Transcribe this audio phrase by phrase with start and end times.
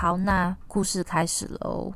[0.00, 1.92] 好，那故事开始喽。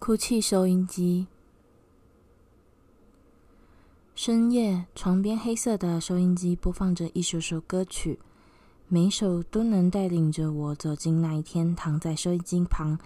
[0.00, 1.28] 哭泣收音机。
[4.26, 8.18] 深夜，床边黑色的收音机播放着一首首歌曲，
[8.88, 12.98] 每首都能带领着我走进那一天，躺在收音机旁，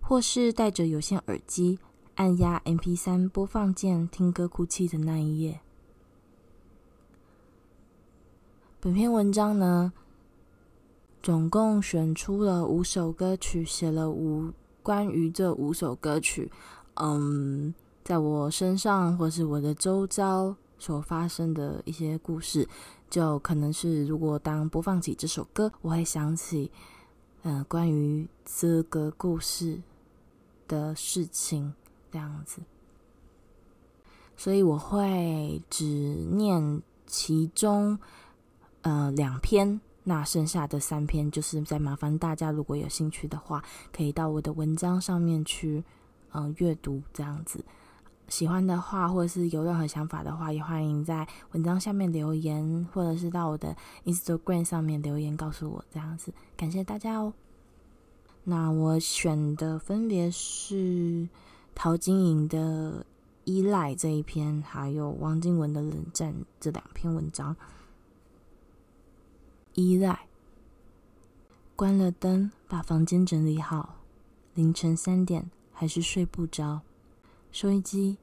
[0.00, 1.80] 或是戴着有线耳机，
[2.14, 5.58] 按压 MP3 播放键，听歌哭泣的那一夜。
[8.78, 9.92] 本篇文章呢，
[11.20, 14.52] 总共选出了五首歌曲，写了五
[14.84, 16.48] 关于这五首歌曲，
[16.94, 17.74] 嗯。
[18.02, 22.68] 在我身上，或是我的周遭所发生的一些故事，
[23.08, 26.72] 就可能是如果当播放起这首歌，我会想起，
[27.42, 29.80] 嗯、关于这个故事
[30.66, 31.72] 的事情
[32.10, 32.60] 这样子，
[34.36, 37.98] 所以我会只念其中
[38.82, 43.62] 呃两篇，那剩下的三篇就是再麻烦大家，如果有兴趣的话，
[43.92, 45.84] 可以到我的文章上面去
[46.32, 47.64] 嗯、阅读这样子。
[48.30, 57.34] 喜欢的话，或者是有任何想法的话，也欢迎在文章下面留言，或者是到我的 Instagram 上面留言告诉我，这样子，感谢大家哦。
[58.44, 61.28] 那我选的分别是
[61.74, 63.00] 陶晶莹的
[63.44, 67.54] 《依赖》这一篇，还有王靖雯的《冷战》这两篇文章。
[69.74, 70.26] 依赖，
[71.74, 73.96] 关了灯，把房间整理好，
[74.54, 76.80] 凌晨三点还是睡不着。
[77.52, 78.16] 收音机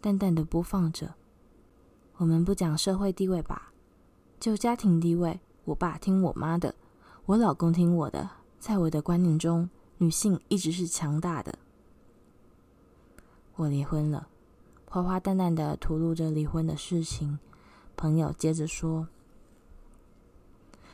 [0.00, 1.14] 淡淡的播放着。
[2.18, 3.72] 我们不讲社会地位吧，
[4.38, 6.76] 就家庭地位，我爸听我妈的，
[7.26, 8.30] 我老公听我的。
[8.60, 11.58] 在我的观念中，女性一直是强大的。
[13.56, 14.28] 我离婚了，
[14.86, 17.40] 花花淡淡的吐露着离婚的事情。
[17.96, 19.08] 朋友接着说，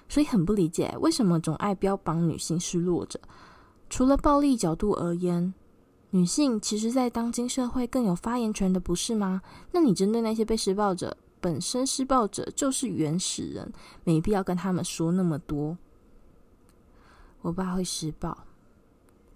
[0.08, 3.20] 所以很不理解，为什么总爱标榜女性是弱者？
[3.90, 5.52] 除了暴力角度而言。
[6.10, 9.42] 女性其实，在当今社会更有发言权的，不是吗？
[9.72, 13.72] 那你针对那些被施暴者，本身施暴者就是原始人，
[14.02, 15.78] 没必要跟他们说那么多。
[17.42, 18.36] 我爸会施暴。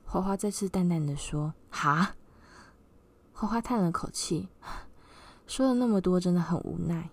[0.05, 2.15] 花花再次淡淡的说：“哈。”
[3.33, 4.49] 花花叹了口气，
[5.47, 7.11] 说了那么多，真的很无奈。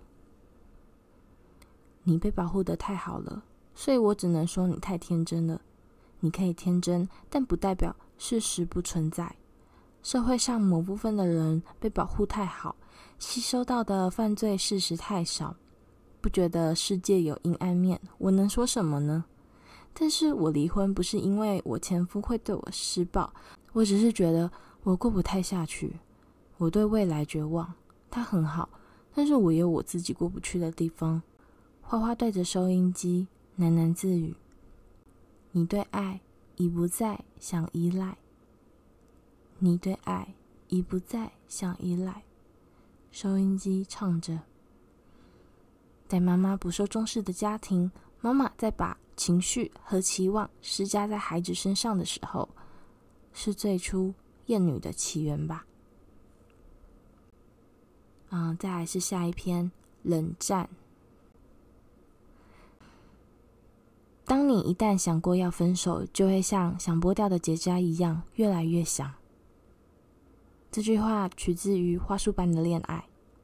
[2.04, 3.44] 你被保护的太好了，
[3.76, 5.62] 所以我只能说你太天真了。
[6.20, 9.36] 你可以天真，但不代表事实不存在。
[10.04, 12.76] 社会上某部分的人被保护太好，
[13.20, 15.56] 吸收到的犯罪事实太少，
[16.20, 18.00] 不觉得世界有阴暗面。
[18.18, 19.24] 我能说什么呢？
[19.94, 23.32] 但是我离婚不是因为我前夫会对我施暴，
[23.74, 24.50] 我只是觉得
[24.84, 26.00] 我过不太下去，
[26.58, 27.74] 我对未来绝望。
[28.10, 28.70] 他很好，
[29.14, 31.22] 但是我有我自己过不去的地方。
[31.82, 33.28] 花花对着收音机
[33.60, 34.34] 喃喃自语
[35.52, 36.22] ：“你对爱
[36.56, 38.18] 已不再想依赖。”
[39.64, 40.34] 你对爱
[40.70, 42.24] 已不再想依赖。
[43.12, 44.40] 收音机唱着，
[46.08, 47.92] 在妈妈不受重视的家庭，
[48.22, 52.50] 妈妈在把情绪和期望施加在孩子身上的时候，
[53.34, 54.12] 是最初
[54.48, 55.64] 厌女的起源吧？
[58.32, 59.72] 嗯，再来是下一篇
[60.02, 60.68] 冷战。
[64.26, 69.14] 当你一旦想过要分手，就会像想剥掉的结痂一样，越来越想。
[70.72, 72.96] 这句话取自于《花束般的恋爱》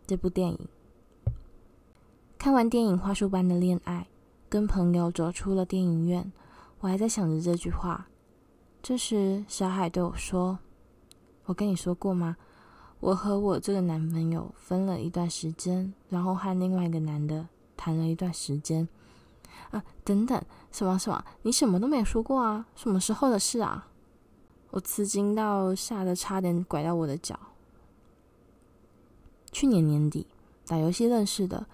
[0.07, 0.57] 这部电影。
[2.37, 4.07] 看完电影《花束般的恋爱》，
[4.47, 6.31] 跟朋友走出了电影院，
[6.79, 8.07] 我还在想着这句话。
[8.81, 10.59] 这时，小海对我说
[11.43, 12.37] ：“我跟你说过吗？
[13.01, 18.87] 我和我这个男朋友分了一段时间，然后和另外一个男的谈了一段时间。”
[19.71, 20.41] 啊，等等，
[20.71, 21.21] 什么什么？
[21.41, 22.67] 你什么都没有说过啊？
[22.73, 23.89] 什么时候的事啊？
[24.71, 27.39] 我吃惊到吓得差点拐到我的脚。
[29.51, 30.27] 去年年底
[30.65, 31.65] 打游戏认识的，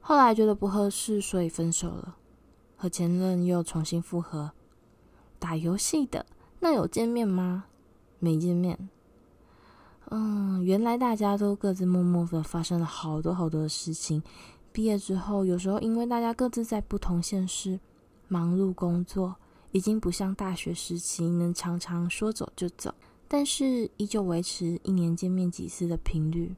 [0.00, 2.16] 后来觉得不合适，所以分手了，
[2.76, 4.52] 和前任又重新复合。
[5.38, 6.24] 打游戏的，
[6.60, 7.66] 那有见面吗？
[8.18, 8.88] 没见面。
[10.10, 14.22] 嗯，原来大家都各自默默的发生了好多好多的事情。
[14.72, 17.78] 毕业之后，有时候因为大家各自在不同县市
[18.26, 19.36] 忙碌工作，
[19.74, 22.94] 已经不像大学时期能常常说走就走，
[23.26, 26.54] 但是依旧维持一年见面几次的频率。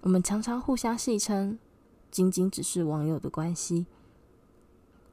[0.00, 1.56] 我们常常互相戏称，
[2.10, 3.86] 仅仅只是网友的关系。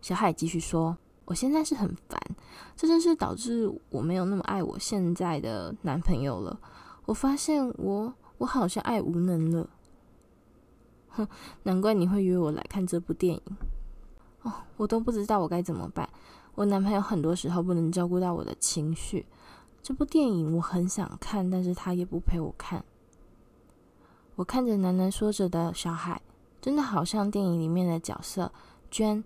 [0.01, 2.19] 小海继续说：“我现在是很烦，
[2.75, 6.59] 这真是导致我没有那么爱我现在的男朋友了。
[7.05, 9.69] 我发现我我好像爱无能了。”
[11.09, 11.27] 哼，
[11.61, 13.41] 难怪你会约我来看这部电影。
[14.41, 16.09] 哦，我都不知道我该怎么办。
[16.57, 19.27] 我男朋友很多时候不能照顾到我的情绪。
[19.83, 22.83] 这部电影我很想看，但是他也不陪我看。
[24.33, 26.19] 我看着喃喃说着的小海，
[26.59, 28.51] 真的好像电影里面的角色
[28.89, 29.24] 娟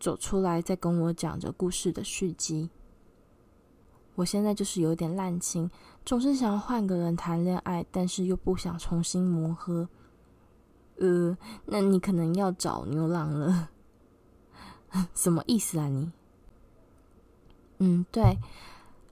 [0.00, 2.70] 走出来，在跟我讲着故事的续集。
[4.14, 5.70] 我现在就是有点滥情，
[6.06, 9.86] 总是想要换个人谈恋爱，但是又不想重新磨合。
[10.96, 11.36] 呃，
[11.66, 13.68] 那你可能要找牛郎了，
[15.14, 16.10] 什么意思啊你？
[17.78, 18.38] 嗯，对，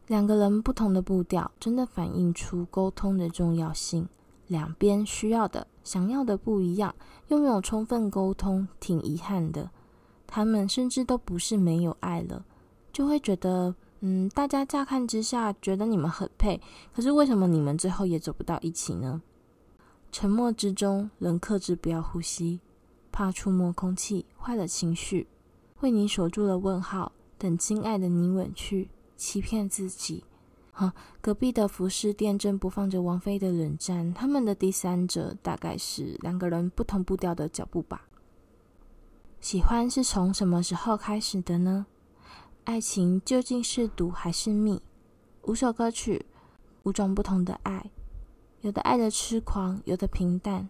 [0.07, 4.09] 两个人不同的步调，真的反映出沟通的重要性。
[4.47, 6.93] 两边需要的、想要的不一样，
[7.29, 9.71] 又没有充分沟通，挺遗憾的。
[10.27, 12.45] 他们甚至都不是没有爱了，
[12.93, 16.61] 就会觉得，嗯，大家乍看之下觉得你们很配，
[16.93, 19.23] 可是为什么你们最后也走不到一起呢？
[20.11, 22.59] 沉默之中，仍克制不要呼吸，
[23.12, 25.29] 怕触摸空气坏了情绪。
[25.81, 30.25] 为你锁住了问号，等亲爱的你吻去，欺骗自己。
[30.72, 30.92] 哈，
[31.22, 38.06] 隔壁的服饰店正播放着王菲的《冷战》，他们的第三者大概是两个人不同步调的脚步吧。
[39.40, 41.87] 喜欢是从什么时候开始的呢？
[42.64, 44.82] 爱情究竟是毒还是蜜？
[45.44, 46.26] 五首歌曲，
[46.82, 47.90] 五种不同的爱。
[48.60, 50.69] 有的爱的痴狂，有的平淡。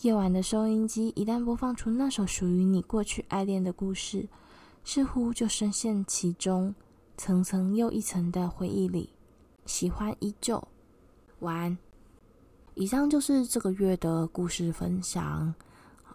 [0.00, 4.26] 夜晚的收音机一旦播放出那首属于你过去爱恋的故事，
[4.84, 6.74] 似乎就深陷其中，
[7.16, 9.10] 层层又一层的回忆里，
[9.66, 10.62] 喜欢依旧。
[11.40, 11.78] 晚安。
[12.74, 15.54] 以上就是这个月的故事分享。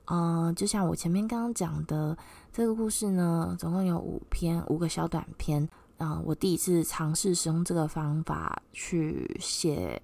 [0.05, 2.17] 嗯、就像我前面刚刚讲的，
[2.51, 5.67] 这个故事呢，总共有五篇，五个小短篇。
[5.97, 10.01] 嗯、我第一次尝试使用这个方法去写。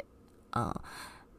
[0.51, 0.69] 呃，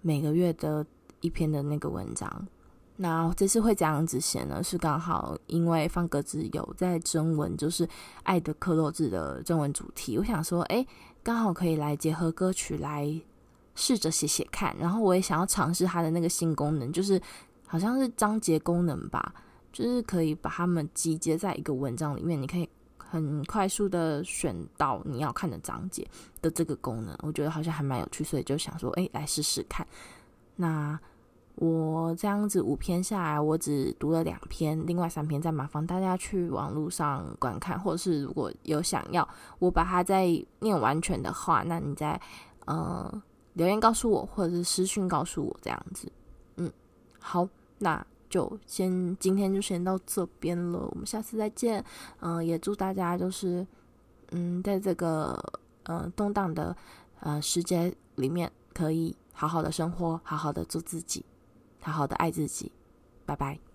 [0.00, 0.86] 每个月的
[1.20, 2.48] 一篇的那个文章，
[2.96, 4.62] 那这次会这样子写呢？
[4.62, 7.86] 是刚好因为方格子有在征文，就是
[8.22, 10.86] 《爱的克洛兹》的征文主题，我想说，哎，
[11.22, 13.20] 刚好可以来结合歌曲来
[13.74, 14.76] 试着写写看。
[14.78, 17.20] 然后我也想要尝试它的那个新功能，就是
[17.66, 19.34] 好像是章节功能吧，
[19.72, 22.68] 就是可以把它们集结在一个文章里面，你可以。
[23.12, 26.08] 很快速的选到你要看的章节
[26.40, 29.86] 的这个功能，我觉得好像还蛮有趣，所以就想说，哎，来试试看。
[30.56, 30.98] 那
[31.56, 39.28] 我这样子五篇下来，我只读了两篇，另外三篇再麻烦大家去网络上观看，或者是如果有想要
[39.58, 40.26] 我把它再
[40.60, 42.20] 念完全的话，那你再
[42.66, 43.22] 呃
[43.54, 46.10] 留言告诉我，或者是私讯告诉我这样子。
[46.56, 46.72] 嗯，
[47.18, 48.04] 好，那。
[48.32, 51.84] 就先今天就先到这边了，我们下次再见。
[52.20, 53.66] 嗯、也祝大家就是，
[54.30, 55.38] 嗯，在这个
[55.82, 56.74] 呃动荡的
[57.20, 61.22] 呃世界里面，可以好好的生活，好好的做自己，
[61.82, 62.72] 好好的爱自己。
[63.26, 63.71] 拜拜。